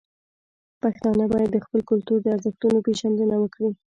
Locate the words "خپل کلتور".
1.65-2.19